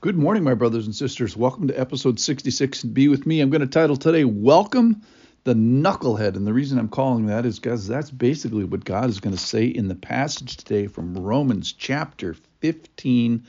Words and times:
Good 0.00 0.16
morning, 0.16 0.44
my 0.44 0.54
brothers 0.54 0.86
and 0.86 0.94
sisters. 0.94 1.36
Welcome 1.36 1.66
to 1.66 1.74
episode 1.74 2.20
66 2.20 2.84
and 2.84 2.94
Be 2.94 3.08
With 3.08 3.26
Me. 3.26 3.40
I'm 3.40 3.50
going 3.50 3.62
to 3.62 3.66
title 3.66 3.96
today, 3.96 4.24
Welcome 4.24 5.02
the 5.42 5.54
Knucklehead. 5.54 6.36
And 6.36 6.46
the 6.46 6.52
reason 6.52 6.78
I'm 6.78 6.88
calling 6.88 7.26
that 7.26 7.44
is 7.44 7.58
because 7.58 7.88
that's 7.88 8.08
basically 8.08 8.62
what 8.62 8.84
God 8.84 9.10
is 9.10 9.18
going 9.18 9.34
to 9.34 9.42
say 9.42 9.64
in 9.64 9.88
the 9.88 9.96
passage 9.96 10.56
today 10.56 10.86
from 10.86 11.18
Romans 11.18 11.72
chapter 11.72 12.36
15. 12.60 13.44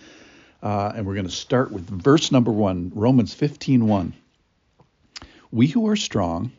Uh, 0.63 0.91
and 0.95 1.05
we're 1.05 1.13
going 1.13 1.27
to 1.27 1.31
start 1.31 1.71
with 1.71 1.87
verse 1.87 2.31
number 2.31 2.51
one, 2.51 2.91
Romans 2.95 3.31
15 3.35 3.85
1. 3.85 4.13
We 5.51 5.67
who 5.67 5.87
are 5.87 5.95
strong 5.95 6.51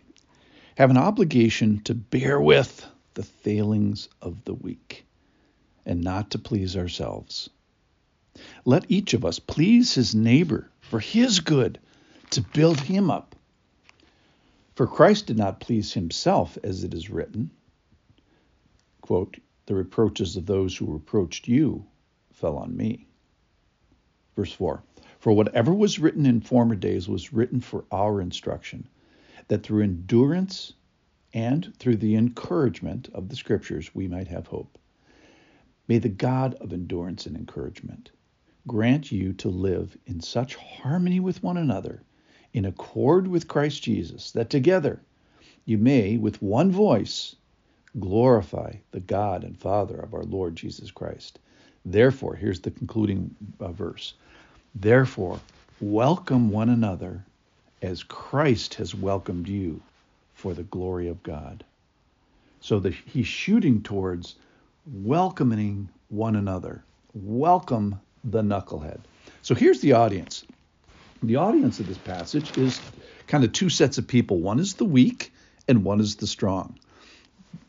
have 0.77 0.91
an 0.91 0.99
obligation 0.99 1.81
to 1.87 1.97
bear 1.97 2.41
with 2.41 2.87
the 3.15 3.25
failings 3.25 4.09
of 4.23 4.45
the 4.45 4.55
weak 4.55 5.05
and 5.85 6.05
not 6.05 6.31
to 6.31 6.39
please 6.39 6.77
ourselves. 6.77 7.51
Let 8.67 8.91
each 8.91 9.15
of 9.15 9.25
us 9.25 9.39
please 9.39 9.95
his 9.95 10.15
neighbor 10.15 10.71
for 10.81 11.01
his 11.01 11.41
good, 11.41 11.81
to 12.31 12.43
build 12.43 12.79
him 12.79 13.11
up. 13.11 13.35
For 14.75 14.87
Christ 14.87 15.27
did 15.27 15.39
not 15.39 15.61
please 15.61 15.95
himself, 15.95 16.59
as 16.63 16.85
it 16.85 16.93
is 16.93 17.09
written, 17.09 17.51
quote, 19.01 19.39
The 19.65 19.75
reproaches 19.75 20.37
of 20.37 20.45
those 20.47 20.77
who 20.77 20.93
reproached 20.93 21.49
you 21.49 21.87
fell 22.33 22.59
on 22.59 22.77
me. 22.77 23.07
Verse 24.37 24.53
4 24.53 24.83
For 25.19 25.33
whatever 25.33 25.73
was 25.73 25.99
written 25.99 26.27
in 26.27 26.41
former 26.41 26.77
days 26.77 27.09
was 27.09 27.33
written 27.33 27.61
for 27.61 27.87
our 27.91 28.21
instruction, 28.21 28.87
that 29.49 29.63
through 29.63 29.85
endurance 29.85 30.75
and 31.33 31.75
through 31.79 31.97
the 31.97 32.15
encouragement 32.15 33.09
of 33.15 33.31
the 33.31 33.37
Scriptures 33.37 33.95
we 33.95 34.07
might 34.07 34.29
have 34.29 34.49
hope. 34.49 34.79
May 35.89 35.99
the 35.99 36.09
God 36.09 36.55
of 36.57 36.73
endurance 36.73 37.27
and 37.27 37.37
encouragement 37.37 38.11
grant 38.67 39.11
you 39.11 39.33
to 39.35 39.49
live 39.49 39.97
in 40.07 40.21
such 40.21 40.57
harmony 40.57 41.21
with 41.21 41.43
one 41.43 41.57
another, 41.57 42.03
in 42.53 42.65
accord 42.65 43.27
with 43.27 43.49
Christ 43.49 43.83
Jesus, 43.83 44.33
that 44.33 44.51
together 44.51 45.01
you 45.65 45.79
may, 45.79 46.17
with 46.17 46.43
one 46.43 46.71
voice, 46.71 47.37
glorify 47.99 48.73
the 48.93 49.01
God 49.01 49.45
and 49.45 49.59
Father 49.59 49.99
of 49.99 50.15
our 50.15 50.23
Lord 50.25 50.57
Jesus 50.57 50.91
Christ. 50.91 51.39
Therefore, 51.85 52.35
here's 52.35 52.61
the 52.61 52.71
concluding 52.71 53.35
uh, 53.59 53.73
verse. 53.73 54.15
Therefore, 54.75 55.41
welcome 55.81 56.51
one 56.51 56.69
another 56.69 57.25
as 57.83 58.03
Christ 58.03 58.75
has 58.75 58.95
welcomed 58.95 59.49
you 59.49 59.81
for 60.35 60.55
the 60.55 60.63
glory 60.65 61.09
of 61.09 61.23
God. 61.23 61.65
So 62.61 62.79
that 62.81 62.95
he's 62.95 63.27
shooting 63.27 63.83
towards 63.83 64.35
welcoming 64.87 65.89
one 66.09 66.37
another. 66.37 66.85
Welcome 67.15 67.99
the 68.25 68.43
knucklehead. 68.43 69.01
So 69.43 69.55
here's 69.55 69.81
the 69.81 69.93
audience. 69.93 70.45
The 71.23 71.37
audience 71.37 71.81
of 71.81 71.87
this 71.87 71.99
passage 71.99 72.57
is 72.57 72.81
kind 73.27 73.45
of 73.45 73.53
two 73.53 73.69
sets 73.69 73.99
of 73.99 74.07
people. 74.07 74.39
One 74.39 74.59
is 74.59 74.75
the 74.75 74.85
weak 74.85 75.33
and 75.69 75.85
one 75.85 76.01
is 76.01 76.17
the 76.17 76.27
strong. 76.27 76.79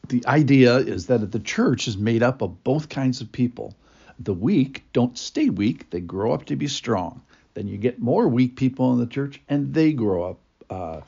The 0.07 0.25
idea 0.25 0.77
is 0.77 1.07
that 1.07 1.31
the 1.31 1.39
church 1.39 1.88
is 1.88 1.97
made 1.97 2.23
up 2.23 2.41
of 2.41 2.63
both 2.63 2.89
kinds 2.89 3.22
of 3.22 3.31
people. 3.31 3.75
The 4.19 4.33
weak 4.33 4.83
don't 4.94 5.17
stay 5.17 5.49
weak, 5.49 5.89
they 5.89 6.02
grow 6.02 6.33
up 6.33 6.45
to 6.45 6.55
be 6.55 6.67
strong. 6.67 7.22
Then 7.53 7.67
you 7.67 7.77
get 7.77 7.99
more 7.99 8.27
weak 8.27 8.55
people 8.55 8.94
in 8.94 8.99
the 8.99 9.05
church 9.05 9.41
and 9.49 9.73
they 9.73 9.94
grow 9.94 10.23
up 10.23 10.39
uh, 10.69 11.02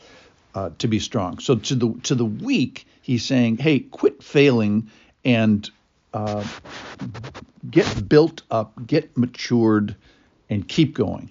uh, 0.55 0.69
to 0.77 0.88
be 0.88 0.99
strong. 0.99 1.39
So 1.39 1.55
to 1.55 1.75
the 1.75 1.94
to 2.03 2.16
the 2.16 2.25
weak, 2.25 2.86
he's 3.02 3.23
saying, 3.25 3.58
"Hey, 3.58 3.80
quit 3.80 4.21
failing 4.21 4.89
and 5.23 5.69
uh, 6.14 6.45
get 7.69 8.08
built 8.08 8.44
up, 8.52 8.88
get 8.88 9.17
matured, 9.17 9.95
and 10.50 10.67
keep 10.67 10.95
going. 10.95 11.30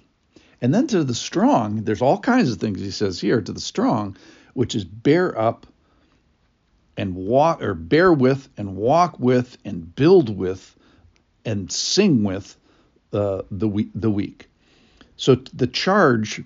And 0.60 0.72
then 0.72 0.86
to 0.88 1.04
the 1.04 1.14
strong, 1.14 1.84
there's 1.84 2.02
all 2.02 2.18
kinds 2.18 2.50
of 2.50 2.58
things 2.58 2.80
he 2.80 2.90
says 2.90 3.20
here 3.20 3.40
to 3.40 3.52
the 3.52 3.60
strong, 3.60 4.16
which 4.54 4.74
is 4.74 4.84
bear 4.84 5.38
up 5.38 5.66
and 6.96 7.14
walk, 7.14 7.62
or 7.62 7.74
bear 7.74 8.12
with 8.12 8.48
and 8.56 8.76
walk 8.76 9.18
with 9.18 9.56
and 9.64 9.94
build 9.94 10.36
with 10.36 10.76
and 11.44 11.70
sing 11.72 12.22
with 12.22 12.56
uh, 13.12 13.42
the 13.50 13.88
the 13.94 14.10
weak. 14.10 14.48
So 15.16 15.34
the 15.34 15.66
charge 15.66 16.42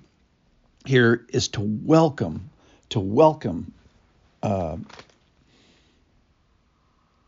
here 0.84 1.27
is 1.31 1.49
to 1.49 1.60
welcome, 1.60 2.50
to 2.91 3.00
welcome 3.00 3.72
uh, 4.43 4.77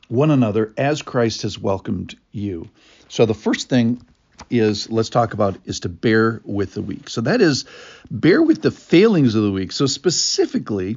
one 0.08 0.30
another 0.30 0.72
as 0.76 1.02
Christ 1.02 1.42
has 1.42 1.58
welcomed 1.58 2.16
you. 2.32 2.69
So 3.08 3.26
the 3.26 3.34
first 3.34 3.69
thing 3.69 4.02
is 4.50 4.91
let's 4.91 5.10
talk 5.10 5.34
about 5.34 5.56
is 5.64 5.80
to 5.80 5.88
bear 5.88 6.41
with 6.44 6.74
the 6.74 6.82
weak. 6.82 7.08
So 7.08 7.20
that 7.22 7.41
is 7.41 7.64
bear 8.10 8.42
with 8.42 8.62
the 8.62 8.70
failings 8.70 9.34
of 9.34 9.42
the 9.42 9.52
weak. 9.52 9.72
So 9.72 9.86
specifically 9.86 10.96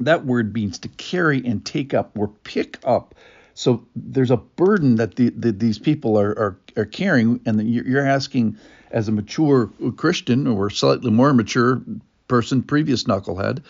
that 0.00 0.24
word 0.24 0.54
means 0.54 0.78
to 0.80 0.88
carry 0.88 1.44
and 1.44 1.64
take 1.64 1.94
up 1.94 2.18
or 2.18 2.28
pick 2.28 2.78
up. 2.84 3.14
So 3.54 3.84
there's 3.94 4.30
a 4.30 4.36
burden 4.36 4.96
that 4.96 5.16
the, 5.16 5.30
the, 5.30 5.52
these 5.52 5.78
people 5.78 6.18
are, 6.18 6.30
are, 6.30 6.56
are 6.76 6.86
carrying, 6.86 7.40
and 7.44 7.68
you're 7.68 8.06
asking 8.06 8.56
as 8.90 9.08
a 9.08 9.12
mature 9.12 9.70
Christian 9.96 10.46
or 10.46 10.70
slightly 10.70 11.10
more 11.10 11.34
mature 11.34 11.82
person, 12.28 12.62
previous 12.62 13.04
knucklehead, 13.04 13.62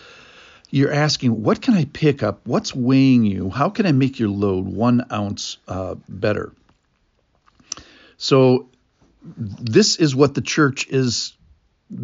you're 0.71 0.93
asking, 0.93 1.43
what 1.43 1.61
can 1.61 1.75
I 1.75 1.85
pick 1.87 2.23
up? 2.23 2.41
What's 2.47 2.75
weighing 2.75 3.25
you? 3.25 3.51
How 3.51 3.69
can 3.71 3.87
I 3.87 3.93
make 3.93 4.19
your 4.19 4.29
load 4.29 4.67
one 4.67 5.05
ounce 5.13 5.59
uh, 5.69 5.97
better? 6.09 6.53
So, 8.17 8.69
this 9.23 9.97
is 9.97 10.15
what 10.15 10.35
the 10.35 10.41
church 10.41 10.87
is 10.89 11.35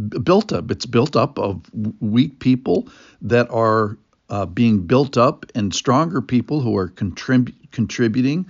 built 0.08 0.52
up. 0.52 0.70
It's 0.70 0.86
built 0.86 1.16
up 1.16 1.38
of 1.38 1.62
weak 2.00 2.38
people 2.38 2.88
that 3.22 3.50
are 3.50 3.96
uh, 4.28 4.46
being 4.46 4.86
built 4.86 5.16
up 5.16 5.46
and 5.54 5.74
stronger 5.74 6.20
people 6.20 6.60
who 6.60 6.76
are 6.76 6.88
contrib- 6.88 7.54
contributing 7.70 8.46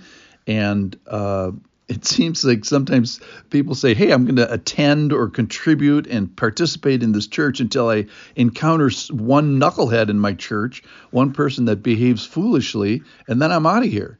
and 0.47 0.97
uh, 1.07 1.51
it 1.87 2.05
seems 2.05 2.43
like 2.43 2.65
sometimes 2.65 3.21
people 3.49 3.73
say, 3.73 3.93
Hey, 3.93 4.11
I'm 4.11 4.25
going 4.25 4.35
to 4.37 4.51
attend 4.51 5.13
or 5.13 5.29
contribute 5.29 6.07
and 6.07 6.35
participate 6.35 7.01
in 7.01 7.13
this 7.13 7.27
church 7.27 7.59
until 7.59 7.89
I 7.89 8.07
encounter 8.35 8.89
one 9.09 9.59
knucklehead 9.59 10.09
in 10.09 10.19
my 10.19 10.33
church, 10.33 10.83
one 11.11 11.31
person 11.31 11.65
that 11.65 11.83
behaves 11.83 12.25
foolishly, 12.25 13.03
and 13.27 13.41
then 13.41 13.51
I'm 13.51 13.65
out 13.65 13.85
of 13.85 13.89
here. 13.89 14.19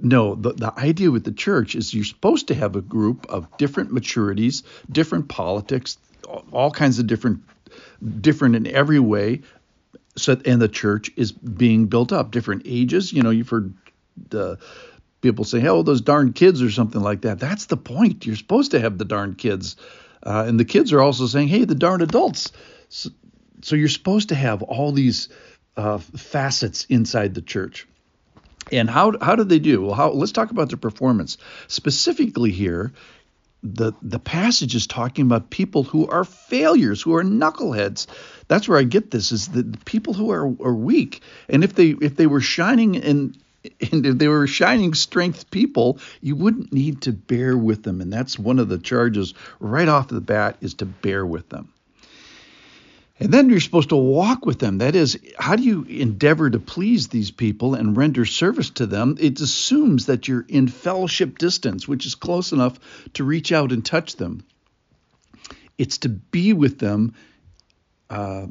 No, 0.00 0.34
the, 0.34 0.52
the 0.54 0.72
idea 0.78 1.10
with 1.10 1.24
the 1.24 1.32
church 1.32 1.74
is 1.74 1.94
you're 1.94 2.04
supposed 2.04 2.48
to 2.48 2.54
have 2.54 2.74
a 2.76 2.80
group 2.80 3.26
of 3.28 3.56
different 3.56 3.92
maturities, 3.92 4.64
different 4.90 5.28
politics, 5.28 5.98
all 6.50 6.70
kinds 6.70 6.98
of 6.98 7.06
different, 7.06 7.42
different 8.20 8.56
in 8.56 8.66
every 8.66 8.98
way. 8.98 9.42
So, 10.16 10.40
and 10.44 10.60
the 10.60 10.68
church 10.68 11.10
is 11.16 11.30
being 11.30 11.86
built 11.86 12.10
up, 12.10 12.32
different 12.32 12.62
ages. 12.64 13.12
You 13.12 13.22
know, 13.22 13.30
you've 13.30 13.48
heard 13.48 13.74
the 14.30 14.58
people 15.22 15.44
say, 15.44 15.66
"Oh, 15.66 15.82
those 15.82 16.02
darn 16.02 16.32
kids" 16.32 16.60
or 16.60 16.70
something 16.70 17.00
like 17.00 17.22
that. 17.22 17.38
That's 17.38 17.66
the 17.66 17.76
point. 17.76 18.26
You're 18.26 18.36
supposed 18.36 18.72
to 18.72 18.80
have 18.80 18.98
the 18.98 19.04
darn 19.06 19.34
kids, 19.34 19.76
uh, 20.22 20.44
and 20.46 20.60
the 20.60 20.64
kids 20.66 20.92
are 20.92 21.00
also 21.00 21.26
saying, 21.26 21.48
"Hey, 21.48 21.64
the 21.64 21.74
darn 21.74 22.02
adults." 22.02 22.52
So, 22.88 23.10
so 23.62 23.76
you're 23.76 23.88
supposed 23.88 24.28
to 24.28 24.34
have 24.34 24.62
all 24.62 24.92
these 24.92 25.28
uh, 25.76 25.98
facets 25.98 26.84
inside 26.90 27.34
the 27.34 27.42
church. 27.42 27.86
And 28.70 28.88
how 28.88 29.14
how 29.20 29.36
do 29.36 29.44
they 29.44 29.58
do? 29.58 29.82
Well, 29.82 29.94
how, 29.94 30.10
let's 30.10 30.32
talk 30.32 30.50
about 30.50 30.70
the 30.70 30.76
performance 30.76 31.38
specifically 31.68 32.50
here. 32.50 32.92
The 33.62 33.92
the 34.02 34.18
passage 34.18 34.74
is 34.74 34.86
talking 34.86 35.26
about 35.26 35.50
people 35.50 35.84
who 35.84 36.08
are 36.08 36.24
failures, 36.24 37.00
who 37.02 37.14
are 37.14 37.22
knuckleheads. 37.22 38.06
That's 38.48 38.68
where 38.68 38.78
I 38.78 38.82
get 38.82 39.10
this: 39.10 39.32
is 39.32 39.48
the 39.48 39.78
people 39.84 40.14
who 40.14 40.30
are, 40.32 40.44
are 40.44 40.74
weak. 40.74 41.22
And 41.48 41.64
if 41.64 41.74
they 41.74 41.90
if 41.90 42.16
they 42.16 42.26
were 42.26 42.40
shining 42.40 42.96
in 42.96 43.36
and 43.92 44.06
if 44.06 44.18
they 44.18 44.28
were 44.28 44.46
shining 44.46 44.94
strength 44.94 45.50
people, 45.50 45.98
you 46.20 46.36
wouldn't 46.36 46.72
need 46.72 47.02
to 47.02 47.12
bear 47.12 47.56
with 47.56 47.82
them. 47.82 48.00
And 48.00 48.12
that's 48.12 48.38
one 48.38 48.58
of 48.58 48.68
the 48.68 48.78
charges 48.78 49.34
right 49.60 49.88
off 49.88 50.08
the 50.08 50.20
bat 50.20 50.56
is 50.60 50.74
to 50.74 50.86
bear 50.86 51.24
with 51.24 51.48
them. 51.48 51.72
And 53.20 53.32
then 53.32 53.50
you're 53.50 53.60
supposed 53.60 53.90
to 53.90 53.96
walk 53.96 54.46
with 54.46 54.58
them. 54.58 54.78
That 54.78 54.96
is, 54.96 55.16
how 55.38 55.54
do 55.54 55.62
you 55.62 55.84
endeavor 55.84 56.50
to 56.50 56.58
please 56.58 57.06
these 57.06 57.30
people 57.30 57.74
and 57.74 57.96
render 57.96 58.24
service 58.24 58.70
to 58.70 58.86
them? 58.86 59.16
It 59.20 59.40
assumes 59.40 60.06
that 60.06 60.26
you're 60.26 60.44
in 60.48 60.66
fellowship 60.66 61.38
distance, 61.38 61.86
which 61.86 62.04
is 62.04 62.16
close 62.16 62.50
enough 62.50 62.80
to 63.14 63.22
reach 63.22 63.52
out 63.52 63.70
and 63.70 63.84
touch 63.84 64.16
them. 64.16 64.44
It's 65.78 65.98
to 65.98 66.08
be 66.08 66.52
with 66.52 66.80
them 66.80 67.14
uh, 68.10 68.46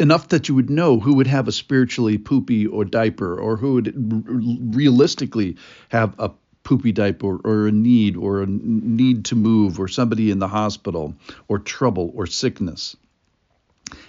enough 0.00 0.28
that 0.28 0.48
you 0.48 0.54
would 0.54 0.70
know 0.70 0.98
who 0.98 1.14
would 1.14 1.26
have 1.26 1.46
a 1.48 1.52
spiritually 1.52 2.18
poopy 2.18 2.66
or 2.66 2.84
diaper 2.84 3.38
or 3.38 3.56
who 3.56 3.74
would 3.74 4.74
realistically 4.74 5.56
have 5.90 6.14
a 6.18 6.30
poopy 6.62 6.92
diaper 6.92 7.36
or 7.44 7.66
a 7.66 7.72
need 7.72 8.16
or 8.16 8.42
a 8.42 8.46
need 8.46 9.24
to 9.26 9.36
move 9.36 9.78
or 9.78 9.88
somebody 9.88 10.30
in 10.30 10.38
the 10.38 10.48
hospital 10.48 11.14
or 11.48 11.58
trouble 11.58 12.12
or 12.14 12.26
sickness. 12.26 12.96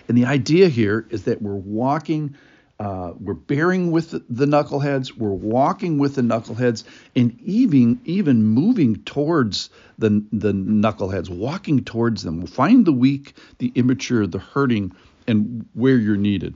And 0.07 0.17
the 0.17 0.25
idea 0.25 0.67
here 0.69 1.07
is 1.09 1.23
that 1.23 1.41
we're 1.41 1.55
walking 1.55 2.35
uh, 2.81 3.13
we're 3.19 3.35
bearing 3.35 3.91
with 3.91 4.09
the 4.09 4.45
knuckleheads, 4.47 5.15
we're 5.15 5.29
walking 5.29 5.99
with 5.99 6.15
the 6.15 6.23
knuckleheads, 6.23 6.83
and 7.15 7.39
even 7.41 8.01
even 8.05 8.43
moving 8.43 8.95
towards 9.03 9.69
the 9.99 10.25
the 10.31 10.51
knuckleheads, 10.51 11.29
walking 11.29 11.83
towards 11.83 12.23
them. 12.23 12.47
Find 12.47 12.83
the 12.83 12.91
weak, 12.91 13.35
the 13.59 13.71
immature, 13.75 14.25
the 14.25 14.39
hurting, 14.39 14.93
and 15.27 15.67
where 15.73 15.97
you're 15.97 16.17
needed. 16.17 16.55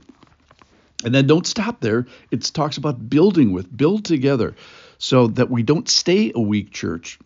And 1.04 1.14
then 1.14 1.26
don't 1.26 1.46
stop 1.46 1.80
there. 1.80 2.06
It 2.30 2.42
talks 2.42 2.76
about 2.76 3.08
building 3.08 3.52
with, 3.52 3.74
build 3.74 4.04
together, 4.04 4.54
so 4.98 5.26
that 5.28 5.50
we 5.50 5.62
don't 5.62 5.88
stay 5.88 6.32
a 6.34 6.40
weak 6.40 6.72
church 6.72 7.18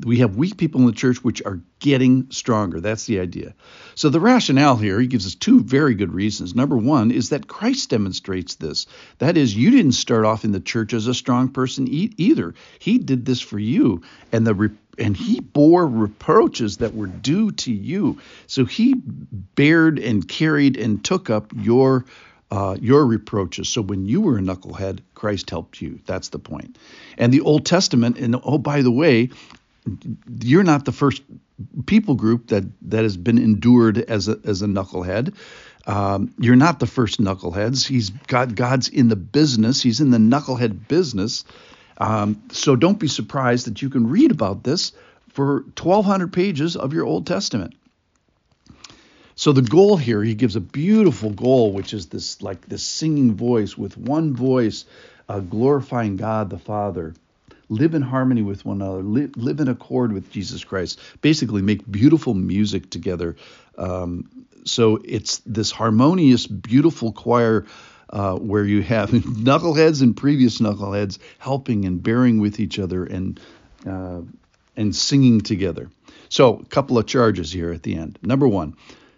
we 0.00 0.18
have 0.18 0.36
weak 0.36 0.56
people 0.56 0.80
in 0.80 0.86
the 0.86 0.92
church 0.92 1.22
which 1.22 1.42
are 1.44 1.60
getting 1.78 2.30
stronger. 2.30 2.80
That's 2.80 3.04
the 3.04 3.20
idea. 3.20 3.54
So 3.94 4.08
the 4.08 4.20
rationale 4.20 4.76
here, 4.76 4.98
he 4.98 5.06
gives 5.06 5.26
us 5.26 5.34
two 5.34 5.62
very 5.62 5.94
good 5.94 6.12
reasons. 6.12 6.54
Number 6.54 6.76
one 6.76 7.10
is 7.10 7.28
that 7.28 7.46
Christ 7.46 7.90
demonstrates 7.90 8.56
this. 8.56 8.86
That 9.18 9.36
is, 9.36 9.54
you 9.54 9.70
didn't 9.70 9.92
start 9.92 10.24
off 10.24 10.44
in 10.44 10.52
the 10.52 10.60
church 10.60 10.94
as 10.94 11.06
a 11.06 11.14
strong 11.14 11.48
person 11.48 11.86
e- 11.86 12.12
either. 12.16 12.54
He 12.78 12.98
did 12.98 13.24
this 13.24 13.40
for 13.40 13.58
you, 13.58 14.02
and 14.32 14.46
the 14.46 14.54
re- 14.54 14.76
and 14.98 15.16
he 15.16 15.40
bore 15.40 15.86
reproaches 15.86 16.78
that 16.78 16.94
were 16.94 17.08
due 17.08 17.50
to 17.50 17.72
you. 17.72 18.20
So 18.46 18.64
he 18.64 18.94
bared 18.94 19.98
and 19.98 20.26
carried 20.26 20.76
and 20.76 21.04
took 21.04 21.30
up 21.30 21.52
your 21.56 22.04
uh, 22.50 22.76
your 22.80 23.04
reproaches. 23.04 23.68
So 23.68 23.82
when 23.82 24.06
you 24.06 24.20
were 24.20 24.38
a 24.38 24.40
knucklehead, 24.40 25.00
Christ 25.14 25.50
helped 25.50 25.82
you. 25.82 25.98
That's 26.06 26.28
the 26.28 26.38
point. 26.38 26.78
And 27.18 27.32
the 27.32 27.40
Old 27.40 27.66
Testament, 27.66 28.18
and 28.18 28.36
oh, 28.44 28.58
by 28.58 28.82
the 28.82 28.92
way, 28.92 29.30
you're 30.40 30.62
not 30.62 30.84
the 30.84 30.92
first 30.92 31.22
people 31.86 32.14
group 32.14 32.48
that 32.48 32.64
that 32.90 33.02
has 33.02 33.16
been 33.16 33.38
endured 33.38 33.98
as 33.98 34.28
a 34.28 34.38
as 34.44 34.62
a 34.62 34.66
knucklehead. 34.66 35.34
Um, 35.86 36.34
you're 36.38 36.56
not 36.56 36.80
the 36.80 36.86
first 36.86 37.20
knuckleheads. 37.20 37.86
He's 37.86 38.10
got 38.10 38.54
God's 38.54 38.88
in 38.88 39.08
the 39.08 39.16
business. 39.16 39.82
He's 39.82 40.00
in 40.00 40.10
the 40.10 40.18
knucklehead 40.18 40.88
business. 40.88 41.44
Um, 41.98 42.42
so 42.50 42.74
don't 42.74 42.98
be 42.98 43.08
surprised 43.08 43.66
that 43.66 43.82
you 43.82 43.90
can 43.90 44.08
read 44.08 44.30
about 44.30 44.64
this 44.64 44.92
for 45.28 45.60
1,200 45.78 46.32
pages 46.32 46.76
of 46.76 46.92
your 46.92 47.04
Old 47.04 47.26
Testament. 47.26 47.74
So 49.36 49.52
the 49.52 49.62
goal 49.62 49.96
here, 49.96 50.22
he 50.22 50.34
gives 50.34 50.56
a 50.56 50.60
beautiful 50.60 51.30
goal, 51.30 51.72
which 51.72 51.92
is 51.92 52.06
this 52.06 52.40
like 52.40 52.66
this 52.66 52.82
singing 52.82 53.34
voice 53.34 53.76
with 53.76 53.96
one 53.96 54.34
voice, 54.34 54.86
uh, 55.28 55.40
glorifying 55.40 56.16
God 56.16 56.50
the 56.50 56.58
Father 56.58 57.14
live 57.74 57.94
in 57.94 58.02
harmony 58.02 58.42
with 58.42 58.64
one 58.64 58.80
another, 58.80 59.02
live, 59.02 59.36
live 59.36 59.60
in 59.60 59.68
accord 59.68 60.12
with 60.12 60.30
Jesus 60.30 60.64
Christ. 60.64 61.00
Basically, 61.20 61.62
make 61.62 61.90
beautiful 61.90 62.34
music 62.34 62.90
together. 62.90 63.36
Um, 63.76 64.46
so 64.64 65.00
it's 65.04 65.38
this 65.46 65.70
harmonious, 65.70 66.46
beautiful 66.46 67.12
choir. 67.12 67.66
Uh, 68.10 68.36
where 68.36 68.64
you 68.64 68.80
have 68.80 69.10
knuckleheads 69.10 70.00
and 70.00 70.16
previous 70.16 70.60
knuckleheads 70.60 71.18
helping 71.38 71.84
and 71.84 72.00
bearing 72.00 72.38
with 72.38 72.60
each 72.60 72.78
other 72.78 73.04
and 73.04 73.40
uh, 73.86 74.20
and 74.76 74.94
singing 74.94 75.40
together. 75.40 75.90
So, 76.28 76.58
a 76.58 76.64
couple 76.66 76.98
of 76.98 77.06
charges 77.06 77.50
here 77.50 77.72
at 77.72 77.82
the 77.82 77.96
end. 77.96 78.18
Number 78.22 78.46
one, 78.46 78.76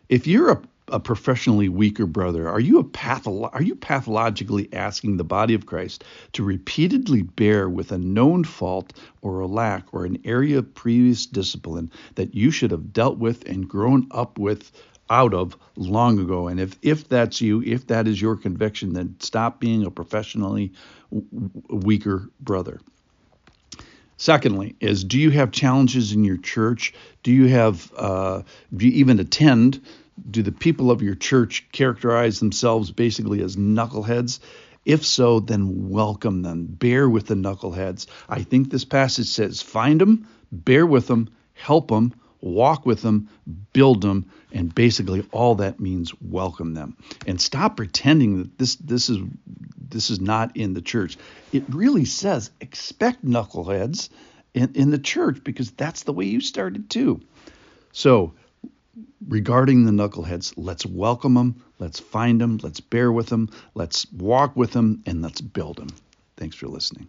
if 0.08 0.26
you're 0.26 0.50
a 0.50 0.62
a 0.88 1.00
professionally 1.00 1.69
weaker 1.69 2.06
brother? 2.06 2.49
Are 2.49 2.61
you 2.61 2.79
a 2.79 2.85
patholo- 2.85 3.50
are 3.53 3.62
you 3.62 3.75
pathologically 3.75 4.69
asking 4.73 5.17
the 5.17 5.25
body 5.25 5.55
of 5.55 5.67
Christ 5.67 6.05
to 6.33 6.44
repeatedly 6.44 7.23
bear 7.23 7.69
with 7.69 7.93
a 7.93 7.99
known 7.99 8.44
fault 8.44 8.93
or 9.23 9.41
a 9.41 9.47
lack 9.47 9.93
or 9.93 10.05
an 10.05 10.19
area 10.25 10.59
of 10.59 10.75
previous 10.75 11.27
discipline 11.27 11.91
that 12.15 12.35
you 12.35 12.50
should 12.50 12.71
have 12.71 12.93
dealt 12.93 13.19
with 13.19 13.44
and 13.49 13.69
grown 13.69 14.06
up 14.11 14.38
with 14.38 14.71
out 15.11 15.35
of 15.35 15.56
long 15.77 16.19
ago? 16.19 16.49
And 16.49 16.61
if 16.61 16.77
if 16.83 17.09
that's 17.09 17.41
you, 17.41 17.62
if 17.62 17.87
that 17.89 18.06
is 18.06 18.21
your 18.21 18.37
conviction, 18.37 18.93
then 18.93 19.17
stop 19.19 19.61
being 19.61 19.85
a 19.85 19.91
professionally 19.91 20.73
w- 21.11 21.50
weaker 21.69 22.29
brother. 22.41 22.81
Secondly, 24.19 24.75
is 24.81 25.05
do 25.05 25.19
you 25.19 25.31
have 25.31 25.50
challenges 25.50 26.12
in 26.12 26.25
your 26.25 26.39
church? 26.39 26.94
Do 27.23 27.32
you 27.32 27.49
have 27.49 27.93
uh, 27.97 28.43
do 28.75 28.87
you 28.87 28.93
even 28.93 29.21
attend 29.21 29.81
do 30.31 30.43
the 30.43 30.53
people 30.53 30.91
of 30.91 31.03
your 31.03 31.15
church 31.15 31.67
characterize 31.73 32.41
themselves 32.41 32.91
basically 32.91 33.43
as 33.43 33.57
knuckleheads? 33.57 34.41
If 34.85 35.05
so, 35.05 35.41
then 35.41 35.91
welcome 35.91 36.43
them. 36.43 36.67
Bear 36.67 37.09
with 37.09 37.27
the 37.27 37.35
knuckleheads. 37.35 38.07
I 38.29 38.43
think 38.43 38.71
this 38.71 38.85
passage 38.85 39.27
says 39.27 39.61
find 39.61 40.01
them, 40.01 40.29
bear 40.53 40.87
with 40.87 41.09
them, 41.09 41.29
help 41.55 41.89
them, 41.89 42.15
walk 42.41 42.87
with 42.87 43.03
them, 43.03 43.29
build 43.73 44.01
them, 44.01 44.31
and 44.53 44.75
basically 44.75 45.27
all 45.33 45.57
that 45.57 45.81
means 45.81 46.13
welcome 46.21 46.75
them. 46.75 46.97
And 47.27 47.41
stop 47.41 47.77
pretending 47.77 48.39
that 48.39 48.59
this 48.59 48.77
this 48.77 49.09
is 49.09 49.19
this 49.89 50.11
is 50.11 50.21
not 50.21 50.57
in 50.57 50.75
the 50.75 50.83
church. 50.83 51.19
It 51.53 51.65
really 51.69 52.05
says 52.05 52.51
expect 52.61 53.25
knuckleheads 53.25 54.09
in, 54.55 54.73
in 54.75 54.91
the 54.91 54.99
church 54.99 55.43
because 55.43 55.71
that's 55.73 56.05
the 56.05 56.13
way 56.13 56.27
you 56.27 56.41
started 56.41 56.89
too. 56.91 57.21
So 57.93 58.35
regarding 59.26 59.84
the 59.84 59.93
knuckleheads, 59.93 60.54
let's 60.56 60.87
welcome 60.87 61.34
them, 61.34 61.62
let's 61.78 62.00
find 62.00 62.40
them, 62.40 62.58
let's 62.62 62.81
bear 62.81 63.12
with 63.12 63.26
them, 63.26 63.50
let's 63.75 64.10
walk 64.12 64.56
with 64.56 64.72
them, 64.72 65.02
and 65.06 65.22
let's 65.22 65.40
build 65.40 65.76
them. 65.76 65.88
Thanks 66.37 66.56
for 66.56 66.69
listening. 66.69 67.08